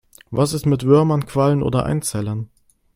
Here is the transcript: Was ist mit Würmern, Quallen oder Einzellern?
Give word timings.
Was 0.31 0.53
ist 0.55 0.65
mit 0.65 0.83
Würmern, 0.83 1.27
Quallen 1.27 1.61
oder 1.61 1.85
Einzellern? 1.85 2.49